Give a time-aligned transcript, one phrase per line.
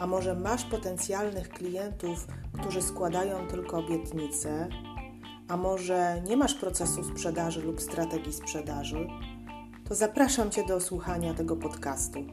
[0.00, 2.26] a może masz potencjalnych klientów,
[2.60, 4.68] którzy składają tylko obietnice,
[5.48, 9.08] a może nie masz procesu sprzedaży lub strategii sprzedaży,
[9.88, 12.24] to zapraszam Cię do słuchania tego podcastu.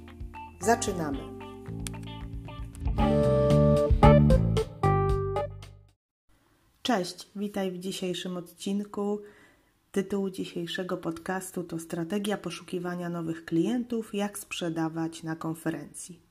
[0.62, 1.20] Zaczynamy.
[6.82, 9.22] Cześć, witaj w dzisiejszym odcinku.
[9.92, 16.27] Tytuł dzisiejszego podcastu to Strategia poszukiwania nowych klientów, jak sprzedawać na konferencji.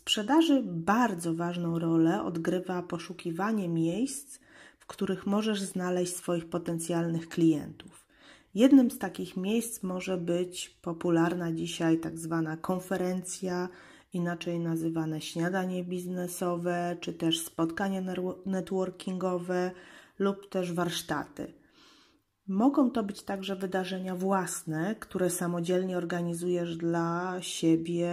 [0.00, 4.38] Sprzedaży bardzo ważną rolę odgrywa poszukiwanie miejsc,
[4.78, 8.06] w których możesz znaleźć swoich potencjalnych klientów.
[8.54, 13.68] Jednym z takich miejsc może być popularna dzisiaj tak zwana konferencja,
[14.12, 18.02] inaczej nazywane śniadanie biznesowe, czy też spotkanie
[18.46, 19.70] networkingowe
[20.18, 21.52] lub też warsztaty.
[22.50, 28.08] Mogą to być także wydarzenia własne, które samodzielnie organizujesz dla siebie,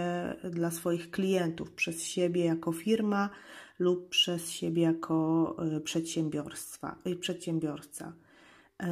[0.50, 3.30] dla swoich klientów, przez siebie jako firma
[3.78, 8.12] lub przez siebie jako e, przedsiębiorstwa, e, przedsiębiorca.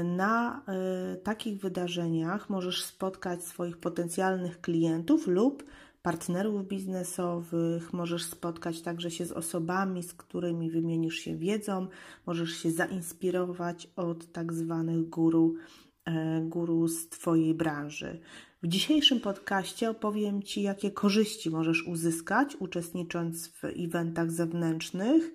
[0.05, 5.65] Na e, takich wydarzeniach możesz spotkać swoich potencjalnych klientów lub
[6.07, 11.87] partnerów biznesowych, możesz spotkać także się z osobami, z którymi wymienisz się wiedzą,
[12.27, 15.55] możesz się zainspirować od tak zwanych guru,
[16.05, 18.21] e, guru z Twojej branży.
[18.63, 25.33] W dzisiejszym podcaście opowiem Ci, jakie korzyści możesz uzyskać uczestnicząc w eventach zewnętrznych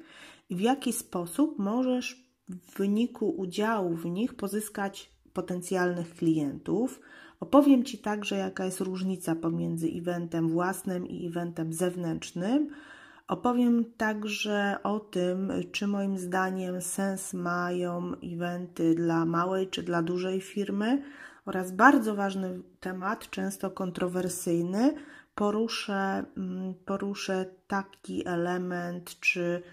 [0.50, 7.00] i w jaki sposób możesz w wyniku udziału w nich pozyskać potencjalnych klientów
[7.41, 12.69] Opowiem Ci także, jaka jest różnica pomiędzy eventem własnym i eventem zewnętrznym.
[13.28, 20.41] Opowiem także o tym, czy moim zdaniem sens mają eventy dla małej czy dla dużej
[20.41, 21.03] firmy
[21.46, 24.94] oraz bardzo ważny temat, często kontrowersyjny,
[25.35, 29.63] poruszę, mm, poruszę taki element, czy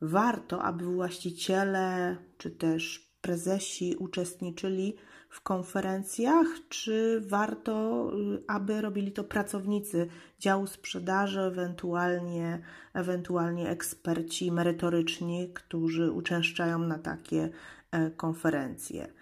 [0.00, 4.96] warto, aby właściciele czy też prezesi uczestniczyli
[5.28, 10.08] w konferencjach, czy warto, y, aby robili to pracownicy
[10.38, 12.62] działu sprzedaży, ewentualnie,
[12.94, 17.48] ewentualnie eksperci merytoryczni, którzy uczęszczają na takie
[17.90, 19.12] e, konferencje.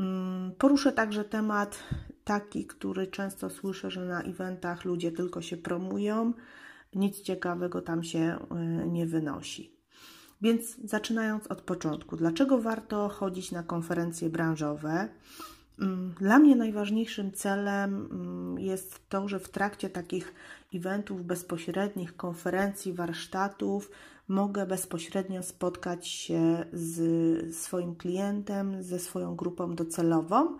[0.00, 1.78] Mm, poruszę także temat
[2.24, 6.32] taki, który często słyszę, że na eventach ludzie tylko się promują,
[6.94, 9.81] nic ciekawego tam się e, nie wynosi.
[10.42, 15.08] Więc zaczynając od początku, dlaczego warto chodzić na konferencje branżowe?
[15.80, 20.34] Mm, dla mnie najważniejszym celem mm, jest to, że w trakcie takich
[20.74, 23.90] eventów bezpośrednich, konferencji, warsztatów
[24.28, 30.58] mogę bezpośrednio spotkać się z swoim klientem, ze swoją grupą docelową.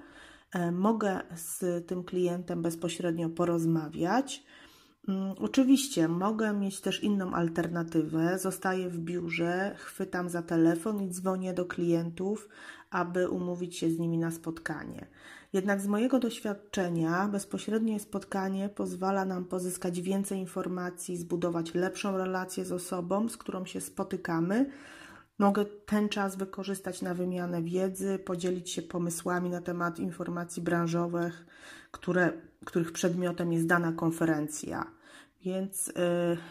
[0.52, 4.44] E, mogę z tym klientem bezpośrednio porozmawiać.
[5.08, 8.38] Mm, oczywiście mogę mieć też inną alternatywę.
[8.38, 12.48] Zostaję w biurze, chwytam za telefon i dzwonię do klientów,
[12.90, 15.06] aby umówić się z nimi na spotkanie.
[15.52, 22.72] Jednak z mojego doświadczenia bezpośrednie spotkanie pozwala nam pozyskać więcej informacji, zbudować lepszą relację z
[22.72, 24.70] osobą, z którą się spotykamy.
[25.38, 31.46] Mogę ten czas wykorzystać na wymianę wiedzy, podzielić się pomysłami na temat informacji branżowych,
[31.92, 32.32] które,
[32.64, 34.86] których przedmiotem jest dana konferencja.
[35.44, 35.92] Więc y,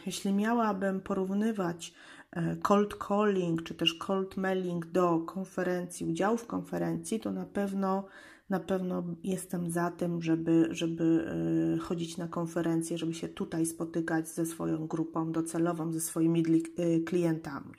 [0.05, 1.93] jeśli miałabym porównywać
[2.31, 8.05] E, cold calling czy też cold mailing do konferencji, udziału w konferencji, to na pewno
[8.49, 11.27] na pewno jestem za tym, żeby, żeby
[11.75, 16.43] e, chodzić na konferencje, żeby się tutaj spotykać ze swoją grupą docelową, ze swoimi
[16.77, 17.73] e, klientami.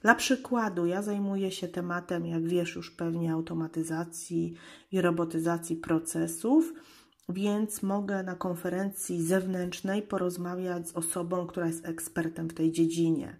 [0.00, 4.54] Dla przykładu, ja zajmuję się tematem, jak wiesz już pewnie, automatyzacji
[4.92, 6.72] i robotyzacji procesów,
[7.28, 13.36] więc mogę na konferencji zewnętrznej porozmawiać z osobą, która jest ekspertem w tej dziedzinie.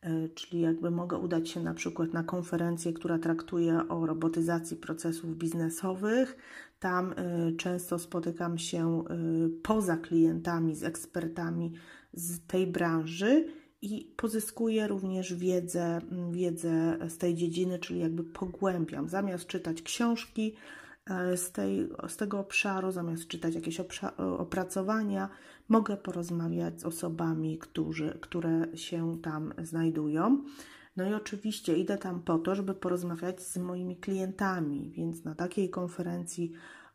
[0.00, 5.36] E, czyli jakby mogę udać się na przykład na konferencję, która traktuje o robotyzacji procesów
[5.36, 6.36] biznesowych.
[6.80, 9.14] Tam e, często spotykam się e,
[9.62, 11.72] poza klientami, z ekspertami
[12.12, 13.44] z tej branży
[13.84, 16.00] i pozyskuję również wiedzę,
[16.30, 19.08] wiedzę z tej dziedziny, czyli jakby pogłębiam.
[19.08, 20.54] Zamiast czytać książki,
[21.06, 23.80] e, z, tej, z tego obszaru, zamiast czytać jakieś
[24.38, 25.28] opracowania,
[25.68, 30.44] mogę porozmawiać z osobami, którzy, które się tam znajdują.
[30.96, 35.70] No i oczywiście idę tam po to, żeby porozmawiać z moimi klientami, więc na takiej
[35.70, 36.52] konferencji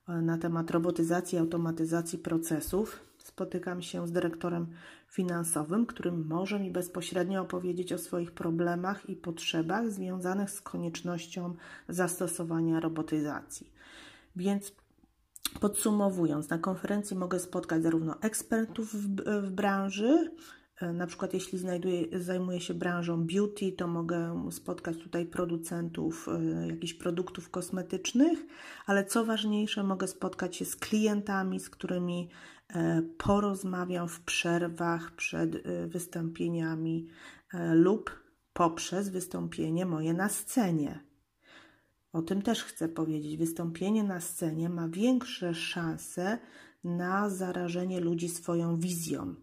[0.07, 4.67] e, na temat robotyzacji, automatyzacji procesów spotykam się z dyrektorem
[5.07, 11.55] finansowym, który może mi bezpośrednio opowiedzieć o swoich problemach i potrzebach związanych z koniecznością
[11.89, 13.71] zastosowania robotyzacji.
[14.35, 14.71] Więc
[15.59, 20.31] podsumowując, na konferencji mogę spotkać zarówno ekspertów w, w branży,
[20.81, 26.67] e, na przykład jeśli znajduję, zajmuję się branżą beauty, to mogę spotkać tutaj producentów e,
[26.67, 28.39] jakichś produktów kosmetycznych,
[28.85, 32.29] ale co ważniejsze, mogę spotkać się z klientami, z którymi
[32.75, 37.07] E, porozmawiam w przerwach przed e, wystąpieniami
[37.54, 38.24] e, lub
[38.54, 41.00] poprzez wystąpienie moje na scenie.
[42.13, 43.38] O tym też chcę powiedzieć.
[43.38, 46.38] Wystąpienie na scenie ma większe szanse
[46.83, 49.36] na zarażenie ludzi swoją wizją.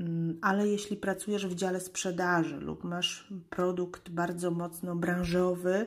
[0.00, 5.86] Mm, ale jeśli pracujesz w dziale sprzedaży lub masz produkt bardzo mocno branżowy,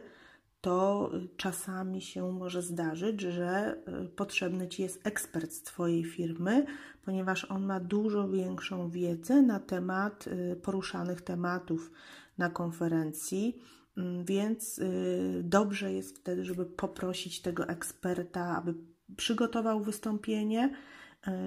[0.61, 6.65] to czasami się może zdarzyć, że y, potrzebny Ci jest ekspert z Twojej firmy,
[7.05, 11.91] ponieważ on ma dużo większą wiedzę na temat y, poruszanych tematów
[12.37, 13.61] na konferencji.
[13.97, 18.73] Mm, więc y, dobrze jest wtedy, żeby poprosić tego eksperta, aby
[19.17, 20.75] przygotował wystąpienie,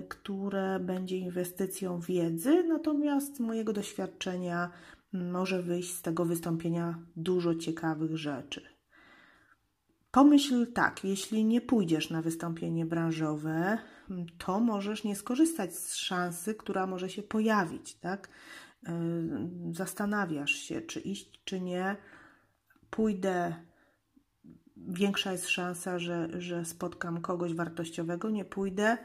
[0.08, 4.70] które będzie inwestycją wiedzy, natomiast z mojego doświadczenia
[5.14, 8.73] mm, może wyjść z tego wystąpienia dużo ciekawych rzeczy.
[10.14, 13.78] Pomyśl tak, jeśli nie pójdziesz na wystąpienie branżowe,
[14.38, 18.28] to możesz nie skorzystać z szansy, która może się pojawić, tak?
[18.82, 18.92] Yy,
[19.72, 21.96] zastanawiasz się, czy iść, czy nie.
[22.90, 23.54] Pójdę,
[24.76, 28.98] większa jest szansa, że, że spotkam kogoś wartościowego, nie pójdę.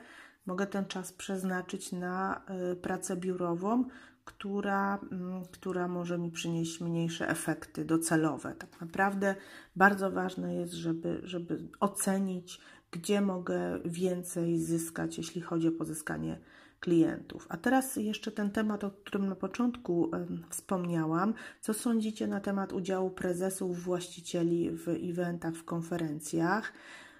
[0.45, 3.85] Mogę ten czas przeznaczyć na yy, pracę biurową,
[4.29, 8.55] która, mm, która może mi przynieść mniejsze efekty docelowe.
[8.55, 9.35] Tak naprawdę
[9.75, 12.61] bardzo ważne jest, żeby, żeby ocenić,
[12.91, 16.39] gdzie mogę więcej zyskać, jeśli chodzi o pozyskanie
[16.79, 17.47] klientów.
[17.49, 20.11] A teraz jeszcze ten temat, o którym na początku
[20.49, 21.33] wspomniałam.
[21.61, 26.73] Co sądzicie na temat udziału prezesów, właścicieli w eventach, w konferencjach?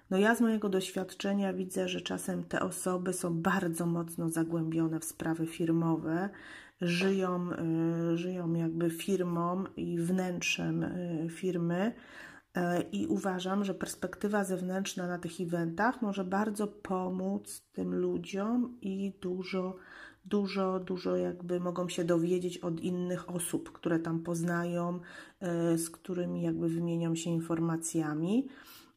[0.10, 5.06] No ja z mojego doświadczenia widzę, że czasem te osoby są bardzo mocno zagłębione w
[5.06, 6.30] sprawy firmowe,
[6.82, 7.50] żyją,
[8.14, 11.94] y, żyją jakby firmą i wnętrzem y, firmy.
[12.58, 12.62] Y,
[12.92, 19.76] I uważam, że perspektywa zewnętrzna na tych eventach może bardzo pomóc tym ludziom i dużo,
[20.26, 25.00] dużo, dużo jakby mogą się dowiedzieć od innych osób, które tam poznają,
[25.76, 28.48] z którymi jakby wymienią się informacjami.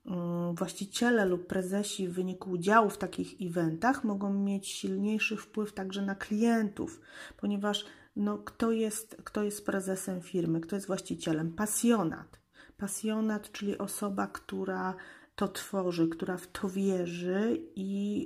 [0.07, 6.03] Mm, właściciele lub prezesi w wyniku udziału w takich eventach mogą mieć silniejszy wpływ także
[6.03, 7.01] na klientów,
[7.37, 7.85] ponieważ
[8.17, 11.53] no, kto, jest, kto jest prezesem firmy, kto jest właścicielem?
[11.53, 12.41] Pasjonat.
[12.77, 14.95] Pasjonat, czyli osoba, która
[15.35, 18.21] to tworzy, która w to wierzy i,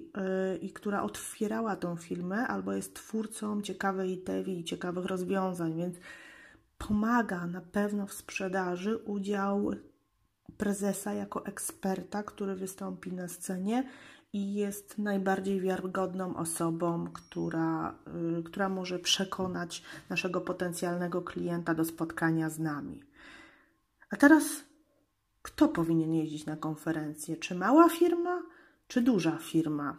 [0.53, 5.97] yy, i która otwierała tą firmę albo jest twórcą ciekawej idei i ciekawych rozwiązań, więc
[6.79, 9.71] pomaga na pewno w sprzedaży udział
[10.59, 13.89] prezesa jako eksperta, który wystąpi na scenie
[14.33, 17.99] i jest najbardziej wiarygodną osobą, która,
[18.39, 23.03] y, która może przekonać naszego potencjalnego klienta do spotkania z nami.
[24.11, 24.45] A teraz,
[25.43, 27.37] kto powinien jeździć na konferencję?
[27.37, 28.43] Czy mała firma,
[28.89, 29.97] czy duża firma?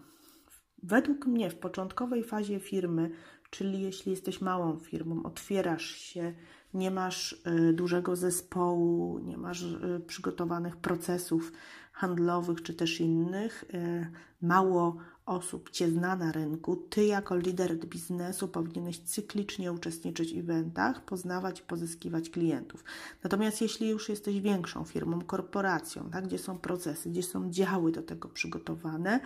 [0.83, 3.11] Według mnie w początkowej fazie firmy,
[3.49, 6.33] czyli jeśli jesteś małą firmą, otwierasz się
[6.77, 11.51] nie masz y, dużego zespołu, nie masz y, przygotowanych procesów
[11.91, 18.47] handlowych czy też innych, y, mało osób Cię zna na rynku, Ty jako lider biznesu
[18.47, 22.83] powinieneś cyklicznie uczestniczyć w eventach, poznawać i pozyskiwać klientów.
[23.23, 28.03] Natomiast jeśli już jesteś większą firmą, korporacją, tak, gdzie są procesy, gdzie są działy do
[28.03, 29.19] tego przygotowane,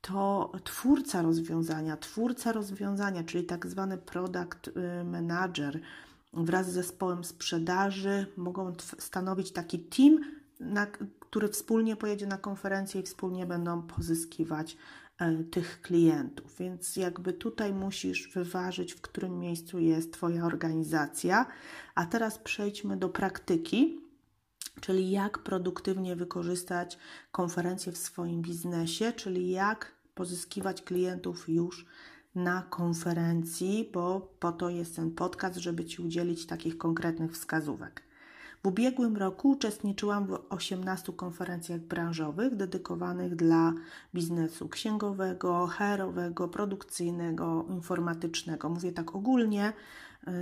[0.00, 4.70] to twórca rozwiązania, twórca rozwiązania, czyli tak zwany product
[5.04, 5.80] manager,
[6.44, 10.20] wraz z zespołem sprzedaży mogą stanowić taki team,
[10.60, 10.86] na,
[11.20, 14.76] który wspólnie pojedzie na konferencję i wspólnie będą pozyskiwać
[15.18, 16.56] e, tych klientów.
[16.58, 21.46] Więc jakby tutaj musisz wyważyć, w którym miejscu jest Twoja organizacja.
[21.94, 24.00] A teraz przejdźmy do praktyki,
[24.80, 26.98] czyli jak produktywnie wykorzystać
[27.32, 31.86] konferencję w swoim biznesie, czyli jak pozyskiwać klientów już
[32.36, 38.02] na konferencji, bo po to jest ten podcast, żeby Ci udzielić takich konkretnych wskazówek.
[38.62, 43.72] W ubiegłym roku uczestniczyłam w 18 konferencjach branżowych dedykowanych dla
[44.14, 48.68] biznesu księgowego, HR-owego, produkcyjnego, informatycznego.
[48.68, 49.72] Mówię tak ogólnie.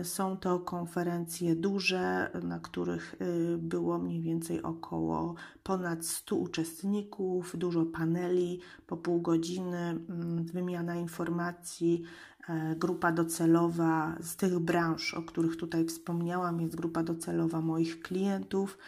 [0.01, 7.57] Y, są to konferencje duże, na których y, było mniej więcej około ponad 100 uczestników,
[7.59, 12.05] dużo paneli po pół godziny, mm, wymiana informacji,
[12.49, 18.79] E, grupa docelowa z tych branż, o których tutaj wspomniałam, jest grupa docelowa moich klientów.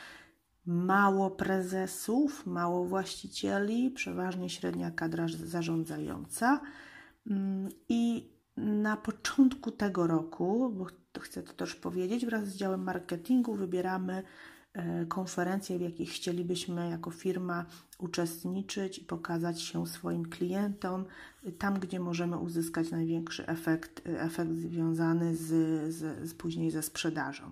[0.66, 6.60] Mało prezesów, mało właścicieli, przeważnie średnia kadra zarządzająca.
[7.26, 10.86] Mm, I na początku tego roku, bo
[11.20, 14.22] chcę to też powiedzieć, wraz z działem marketingu wybieramy
[14.76, 17.66] E, konferencje, w jakich chcielibyśmy jako firma
[17.98, 21.04] uczestniczyć i pokazać się swoim klientom,
[21.58, 25.44] tam gdzie możemy uzyskać największy efekt, efekt związany z,
[25.94, 27.50] z, z później ze sprzedażą.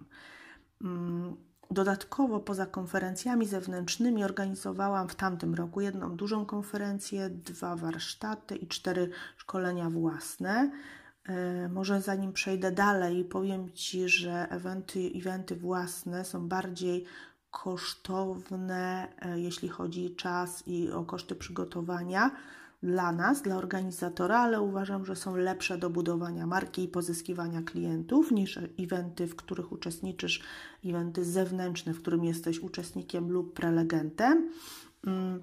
[1.71, 9.11] Dodatkowo poza konferencjami zewnętrznymi organizowałam w tamtym roku jedną dużą konferencję, dwa warsztaty i cztery
[9.37, 10.71] szkolenia własne.
[11.27, 17.05] E, może zanim przejdę dalej, powiem Ci, że eventy, eventy własne są bardziej
[17.51, 22.31] kosztowne, e, jeśli chodzi o czas i o koszty przygotowania
[22.85, 28.31] dla nas, dla organizatora, ale uważam, że są lepsze do budowania marki i pozyskiwania klientów
[28.31, 30.43] niż eventy, w których uczestniczysz,
[30.85, 34.51] eventy zewnętrzne, w którym jesteś uczestnikiem lub prelegentem.
[35.07, 35.43] Mm,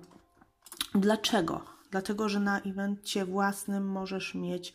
[0.96, 1.62] dlaczego?
[1.92, 4.74] Dlatego, że na evencie własnym możesz mieć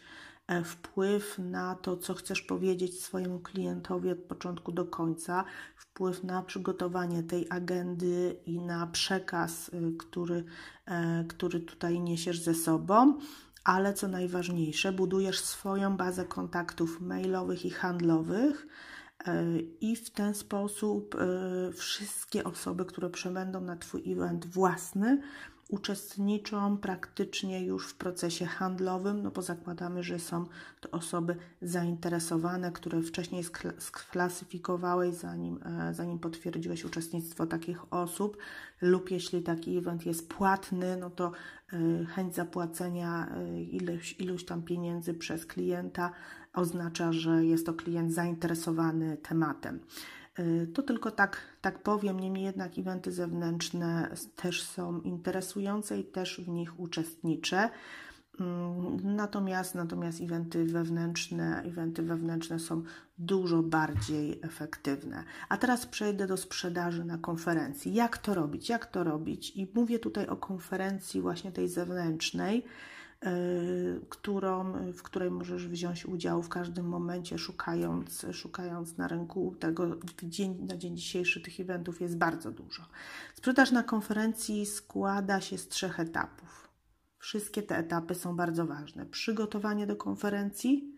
[0.64, 5.44] wpływ na to, co chcesz powiedzieć swojemu klientowi od początku do końca,
[5.76, 10.44] wpływ na przygotowanie tej agendy i na przekaz, y, który,
[10.86, 13.18] e, który tutaj niesiesz ze sobą.
[13.64, 18.66] Ale co najważniejsze, budujesz swoją bazę kontaktów mailowych i handlowych,
[19.26, 21.16] e, i w ten sposób
[21.74, 25.22] wszystkie osoby, które przebędą na Twój event własny,
[25.68, 30.46] uczestniczą praktycznie już w procesie handlowym, no bo zakładamy, że są
[30.80, 33.44] to osoby zainteresowane, które wcześniej
[33.78, 38.36] sklasyfikowałeś, zanim, e, zanim potwierdziłeś uczestnictwo takich osób,
[38.80, 41.32] lub jeśli taki event jest płatny, no to
[41.72, 46.12] e, chęć zapłacenia e, iluś, iluś tam pieniędzy przez klienta
[46.54, 49.80] oznacza, że jest to klient zainteresowany tematem.
[50.38, 56.40] Y, to tylko tak, tak powiem, niemniej jednak eventy zewnętrzne też są interesujące i też
[56.40, 57.70] w nich uczestniczę.
[58.40, 62.82] Mm, natomiast, natomiast eventy wewnętrzne, eventy wewnętrzne są
[63.18, 65.24] dużo bardziej efektywne.
[65.48, 67.94] A teraz przejdę do sprzedaży na konferencji.
[67.94, 68.68] Jak to robić?
[68.68, 69.56] Jak to robić?
[69.56, 72.64] I mówię tutaj o konferencji właśnie tej zewnętrznej
[74.08, 79.96] którą, w której możesz wziąć udział w każdym momencie, szukając, szukając na rynku tego.
[80.22, 82.82] Dzień, na dzień dzisiejszy tych eventów jest bardzo dużo.
[83.34, 86.68] Sprzedaż na konferencji składa się z trzech etapów.
[87.18, 89.06] Wszystkie te etapy są bardzo ważne.
[89.06, 90.96] Przygotowanie do konferencji,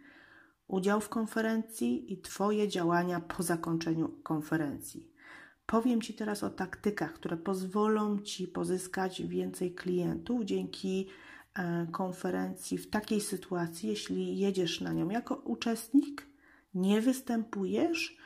[0.69, 5.13] udział w konferencji i Twoje działania po zakończeniu konferencji.
[5.67, 11.09] Powiem Ci teraz o taktykach, które pozwolą Ci pozyskać więcej klientów dzięki
[11.93, 16.27] konferencji w takiej sytuacji, jeśli jedziesz na nią jako uczestnik,
[16.75, 18.17] nie występujesz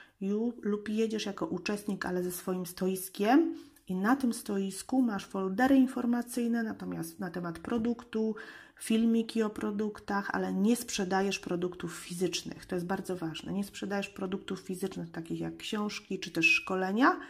[0.63, 3.55] lub jedziesz jako uczestnik, ale ze swoim stoiskiem
[3.89, 8.35] i na tym stoisku masz foldery informacyjne natomiast na temat produktu,
[8.81, 12.67] filmiki o produktach, ale nie sprzedajesz produktów fizycznych.
[12.67, 13.53] To jest bardzo ważne.
[13.53, 17.21] Nie sprzedajesz produktów fizycznych takich jak książki czy też szkolenia,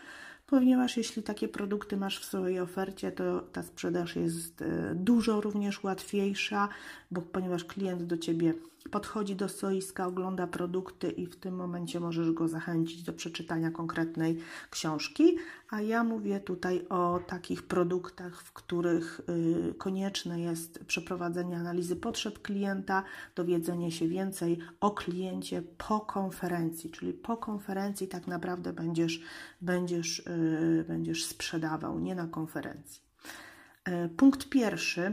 [0.53, 5.83] ponieważ jeśli takie produkty masz w swojej ofercie, to ta sprzedaż jest e, dużo również
[5.83, 6.69] łatwiejsza,
[7.11, 8.55] bo ponieważ klient do Ciebie
[8.91, 14.39] podchodzi do stoiska, ogląda produkty i w tym momencie możesz go zachęcić do przeczytania konkretnej
[14.71, 15.37] książki.
[15.71, 19.21] A ja mówię tutaj o takich produktach, w których
[19.71, 27.13] y, konieczne jest przeprowadzenie analizy potrzeb klienta, dowiedzenie się więcej o kliencie po konferencji, czyli
[27.13, 29.21] po konferencji tak naprawdę będziesz,
[29.61, 33.03] będziesz, y, będziesz sprzedawał, nie na konferencji.
[33.89, 35.13] Y, punkt pierwszy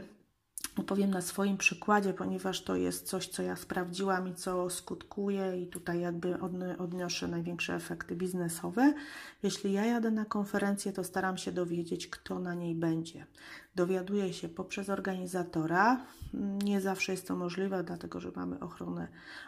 [0.78, 5.68] opowiem na swoim przykładzie, ponieważ to jest coś, co ja sprawdziłam i co skutkuje, i
[5.68, 6.40] tutaj jakby
[6.78, 8.94] odniosę największe efekty biznesowe.
[9.44, 13.26] Jeśli ja jadę na konferencję, to staram się dowiedzieć, kto na niej będzie.
[13.76, 16.06] Dowiaduję się poprzez organizatora.
[16.64, 19.08] Nie zawsze jest to możliwe, dlatego że mamy ochronę,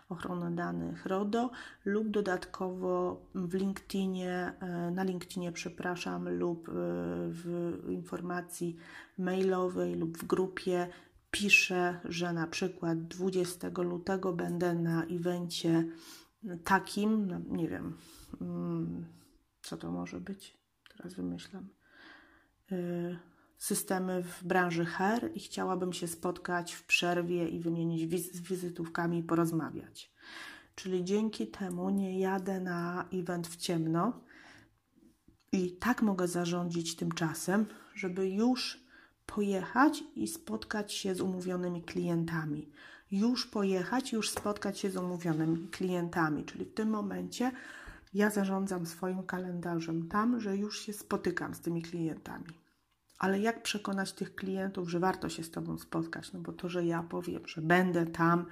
[0.09, 1.51] ochronę danych RODO
[1.85, 6.71] lub dodatkowo w LinkedInie, e, na LinkedInie, przepraszam, lub e,
[7.29, 8.77] w informacji
[9.17, 10.87] mailowej lub w grupie
[11.31, 15.85] piszę, że na przykład 20 lutego będę na evencie
[16.63, 17.97] takim, no, nie wiem,
[18.41, 19.05] mm,
[19.61, 20.57] Co to może być?
[20.97, 21.69] Teraz wymyślam.
[22.71, 23.19] Y,
[23.61, 29.23] systemy w branży HR i chciałabym się spotkać w przerwie i wymienić wiz wizytówkami i
[29.23, 30.11] porozmawiać.
[30.75, 34.21] Czyli dzięki temu nie jadę na event w ciemno
[35.51, 37.65] i tak mogę zarządzić tym czasem,
[37.95, 38.83] żeby już
[39.25, 42.69] pojechać i spotkać się z umówionymi klientami.
[43.11, 47.51] Już pojechać, już spotkać się z umówionymi klientami, czyli w tym momencie
[48.13, 52.60] ja zarządzam swoim kalendarzem tam, że już się spotykam z tymi klientami.
[53.21, 56.33] Ale jak przekonać tych klientów, że warto się z Tobą spotkać?
[56.33, 58.45] No bo to, że ja powiem, że będę tam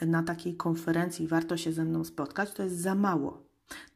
[0.00, 3.42] na takiej konferencji, warto się ze mną spotkać, to jest za mało.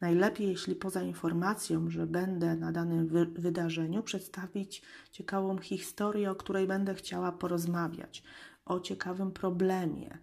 [0.01, 6.67] Najlepiej, jeśli poza informacją, że będę na danym wy wydarzeniu, przedstawić ciekawą historię, o której
[6.67, 8.23] będę chciała porozmawiać,
[8.65, 10.17] o ciekawym problemie.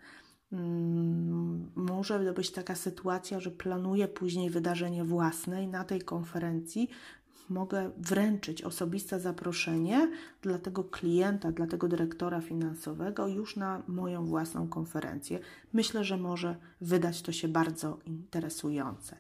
[0.50, 6.90] Hmm, może być taka sytuacja, że planuję później wydarzenie własne i na tej konferencji
[7.48, 10.10] mogę wręczyć osobiste zaproszenie
[10.42, 15.38] dla tego klienta, dla tego dyrektora finansowego już na moją własną konferencję.
[15.72, 19.16] Myślę, że może wydać to się bardzo interesujące.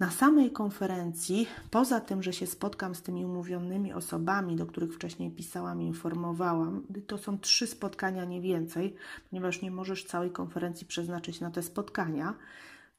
[0.00, 5.30] Na samej konferencji, poza tym, że się spotkam z tymi umówionymi osobami, do których wcześniej
[5.30, 8.94] pisałam informowałam, to są trzy spotkania, nie więcej,
[9.30, 12.34] ponieważ nie możesz całej konferencji przeznaczyć na te spotkania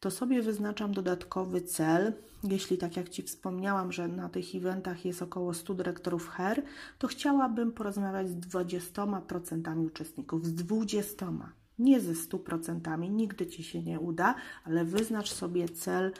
[0.03, 2.13] to sobie wyznaczam dodatkowy cel.
[2.43, 6.63] Jeśli, tak jak Ci wspomniałam, że na tych eventach jest około 100 dyrektorów HER,
[6.97, 11.39] to chciałabym porozmawiać z 20% uczestników, z 20%.
[11.79, 16.11] Nie ze 100%, nigdy Ci się nie uda, ale wyznacz sobie cel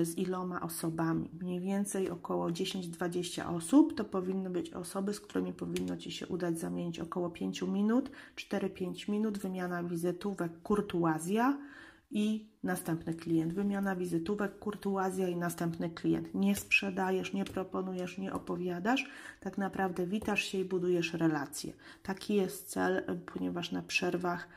[0.00, 1.30] y, z iloma osobami.
[1.40, 6.58] Mniej więcej około 10-20 osób to powinny być osoby, z którymi powinno Ci się udać
[6.58, 11.58] zamienić około 5 minut, 4-5 minut, wymiana wizytówek, kurtuazja
[12.10, 13.52] i następny klient.
[13.52, 16.34] Wymiana wizytówek, kurtuazja i następny klient.
[16.34, 19.10] Nie sprzedajesz, nie proponujesz, nie opowiadasz,
[19.40, 21.72] tak naprawdę witasz się i budujesz relacje.
[22.02, 23.02] Taki jest cel,
[23.34, 24.48] ponieważ na przerwach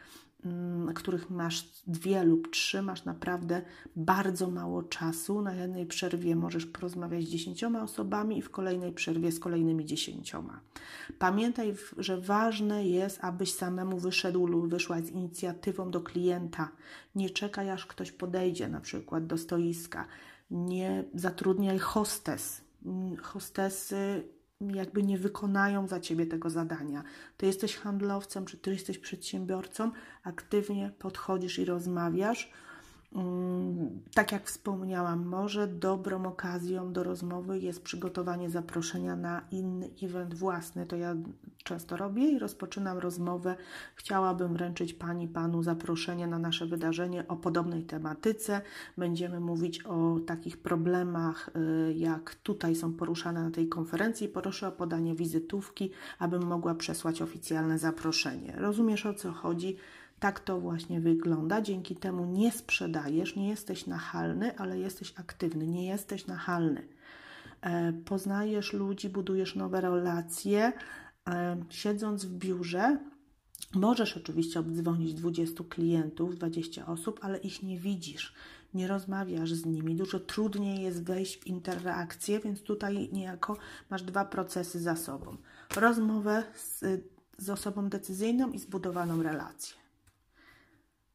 [0.96, 3.62] których masz dwie lub trzy, masz naprawdę
[3.96, 5.42] bardzo mało czasu.
[5.42, 10.60] Na jednej przerwie możesz porozmawiać z dziesięcioma osobami i w kolejnej przerwie z kolejnymi dziesięcioma.
[11.20, 16.70] Pamiętaj, że ważne jest, abyś samemu wyszedł lub wyszła z inicjatywą do klienta.
[17.16, 20.06] Nie czekaj, aż ktoś podejdzie na przykład do stoiska.
[20.52, 22.62] Nie zatrudniaj hostes.
[22.86, 24.24] Mm, hostesy
[24.62, 27.04] jakby nie wykonają za ciebie tego zadania.
[27.38, 29.92] Ty jesteś handlowcem, czy ty jesteś przedsiębiorcą,
[30.24, 32.52] aktywnie podchodzisz i rozmawiasz
[33.16, 40.34] Mm, tak jak wspomniałam, może dobrą okazją do rozmowy jest przygotowanie zaproszenia na inny event
[40.34, 40.86] własny.
[40.86, 41.16] To ja
[41.64, 43.56] często robię i rozpoczynam rozmowę.
[43.96, 48.62] Chciałabym wręczyć Pani, Panu zaproszenie na nasze wydarzenie o podobnej tematyce.
[48.98, 51.50] Będziemy mówić o takich problemach,
[51.90, 54.28] y, jak tutaj są poruszane na tej konferencji.
[54.28, 58.54] Proszę o podanie wizytówki, abym mogła przesłać oficjalne zaproszenie.
[58.58, 59.78] Rozumiesz o co chodzi?
[60.20, 61.62] Tak to właśnie wygląda.
[61.62, 66.88] Dzięki temu nie sprzedajesz, nie jesteś nachalny, ale jesteś aktywny, nie jesteś nachalny.
[67.62, 70.74] E, poznajesz ludzi, budujesz nowe relacje.
[71.28, 72.98] E, siedząc w biurze,
[73.76, 78.34] możesz oczywiście obdzwonić 20 klientów, 20 osób, ale ich nie widzisz,
[78.74, 79.96] nie rozmawiasz z nimi.
[79.96, 83.58] Dużo trudniej jest wejść w interakcję, więc tutaj niejako
[83.90, 85.38] masz dwa procesy za sobą:
[85.76, 86.84] rozmowę z,
[87.38, 89.76] z osobą decyzyjną i zbudowaną relację.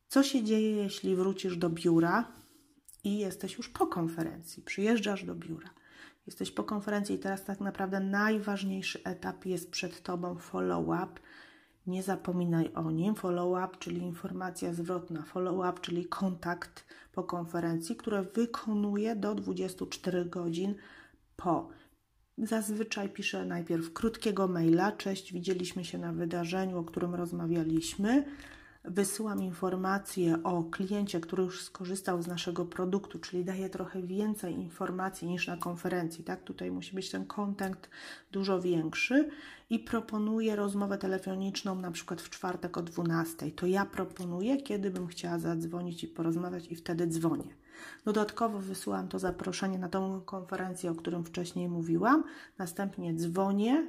[0.08, 2.32] Co się dzieje, jeśli wrócisz do biura
[3.04, 4.62] i jesteś już po konferencji?
[4.62, 5.70] Przyjeżdżasz do biura,
[6.26, 11.20] jesteś po konferencji i teraz tak naprawdę najważniejszy etap jest przed tobą follow-up.
[11.86, 13.14] Nie zapominaj o nim.
[13.14, 20.74] Follow-up, czyli informacja zwrotna, follow-up, czyli kontakt po konferencji, które wykonuje do 24 godzin
[21.36, 21.68] po.
[22.38, 24.92] Zazwyczaj piszę najpierw krótkiego maila.
[24.92, 28.24] Cześć, widzieliśmy się na wydarzeniu, o którym rozmawialiśmy
[28.84, 35.28] wysyłam informacje o kliencie, który już skorzystał z naszego produktu, czyli daję trochę więcej informacji
[35.28, 36.42] niż na konferencji, tak?
[36.42, 37.90] Tutaj musi być ten kontakt
[38.32, 39.28] dużo większy
[39.70, 43.50] i proponuję rozmowę telefoniczną na przykład w czwartek o 12.
[43.50, 47.54] To ja proponuję, kiedy bym chciała zadzwonić i porozmawiać i wtedy dzwonię.
[48.04, 52.24] Dodatkowo wysyłam to zaproszenie na tą konferencję, o którym wcześniej mówiłam.
[52.58, 53.86] Następnie dzwonię,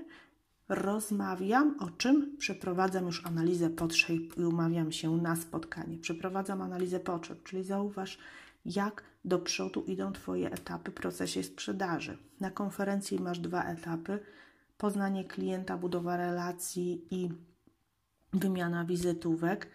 [0.70, 5.98] rozmawiam, o czym przeprowadzam już analizę potrzeb i umawiam się na spotkanie.
[5.98, 8.18] Przeprowadzam analizę potrzeb, czyli zauważ,
[8.66, 12.18] jak do przodu idą Twoje etapy w procesie sprzedaży.
[12.40, 14.20] Na konferencji masz dwa etapy:
[14.78, 17.30] poznanie klienta, budowa relacji i
[18.34, 19.68] wymiana wizytówek.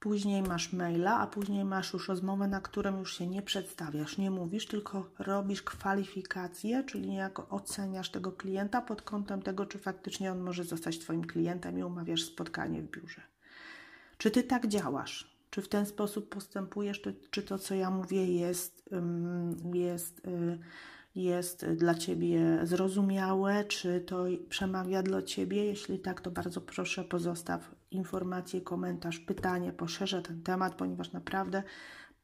[0.00, 4.30] Później masz maila, a później masz już rozmowę, na którym już się nie przedstawiasz, nie
[4.30, 10.40] mówisz, tylko robisz kwalifikację, czyli niejako oceniasz tego klienta pod kątem tego, czy faktycznie on
[10.40, 13.22] może zostać Twoim klientem i umawiasz spotkanie w biurze.
[14.18, 15.38] Czy Ty tak działasz?
[15.50, 17.00] Czy w ten sposób postępujesz?
[17.00, 18.90] Czy, czy to, co ja mówię, jest,
[19.74, 20.58] jest, y,
[21.14, 23.64] jest dla Ciebie zrozumiałe?
[23.64, 25.64] Czy to przemawia dla Ciebie?
[25.64, 31.62] Jeśli tak, to bardzo proszę, pozostaw informację, komentarz, pytanie, poszerzę ten temat, ponieważ naprawdę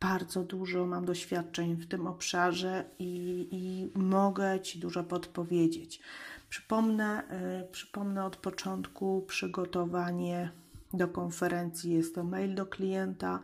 [0.01, 6.01] bardzo dużo mam doświadczeń w tym obszarze i, i mogę Ci dużo podpowiedzieć.
[6.49, 7.23] Przypomnę,
[7.63, 10.51] y, przypomnę od początku przygotowanie
[10.93, 11.93] do konferencji.
[11.93, 13.43] Jest to mail do klienta,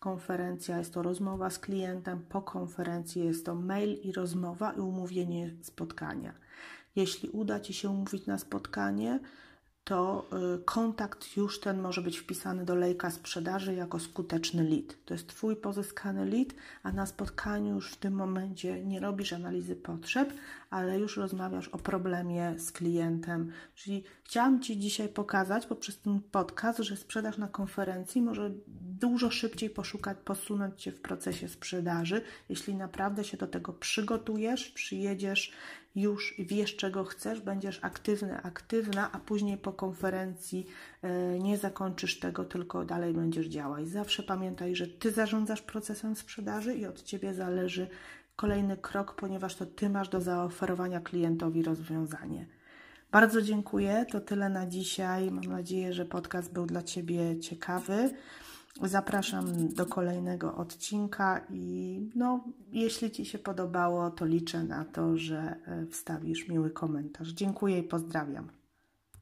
[0.00, 5.50] konferencja jest to rozmowa z klientem, po konferencji jest to mail i rozmowa i umówienie
[5.62, 6.34] spotkania.
[6.96, 9.20] Jeśli uda Ci się umówić na spotkanie,
[9.84, 15.04] to y, kontakt już ten może być wpisany do lejka sprzedaży jako skuteczny lead.
[15.04, 16.48] To jest Twój pozyskany lead,
[16.82, 20.32] a na spotkaniu już w tym momencie nie robisz analizy potrzeb,
[20.70, 23.52] ale już rozmawiasz o problemie z klientem.
[23.74, 28.50] Czyli chciałam Ci dzisiaj pokazać poprzez ten podcast, że sprzedaż na konferencji może
[29.02, 35.52] dużo szybciej poszukać, posunąć Cię w procesie sprzedaży, jeśli naprawdę się do tego przygotujesz, przyjedziesz
[35.94, 40.66] już wiesz, czego chcesz, będziesz aktywny, aktywna, a później po konferencji
[41.02, 43.88] e, nie zakończysz tego, tylko dalej będziesz działać.
[43.88, 47.88] Zawsze pamiętaj, że Ty zarządzasz procesem sprzedaży i od Ciebie zależy
[48.36, 52.46] kolejny krok, ponieważ to Ty masz do zaoferowania klientowi rozwiązanie.
[53.10, 54.06] Bardzo dziękuję.
[54.10, 55.30] To tyle na dzisiaj.
[55.30, 58.14] Mam nadzieję, że podcast był dla Ciebie ciekawy.
[58.80, 65.56] Zapraszam do kolejnego odcinka i no, jeśli Ci się podobało, to liczę na to, że
[65.66, 67.28] e, wstawisz miły komentarz.
[67.28, 68.61] Dziękuję i pozdrawiam.